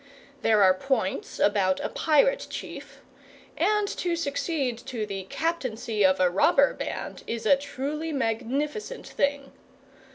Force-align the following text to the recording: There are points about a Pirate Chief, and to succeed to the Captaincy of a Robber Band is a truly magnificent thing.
There 0.41 0.63
are 0.63 0.73
points 0.73 1.37
about 1.37 1.79
a 1.79 1.87
Pirate 1.87 2.47
Chief, 2.49 3.01
and 3.55 3.87
to 3.87 4.15
succeed 4.15 4.79
to 4.87 5.05
the 5.05 5.25
Captaincy 5.29 6.03
of 6.03 6.19
a 6.19 6.27
Robber 6.27 6.73
Band 6.73 7.21
is 7.27 7.45
a 7.45 7.55
truly 7.55 8.11
magnificent 8.11 9.05
thing. 9.05 9.51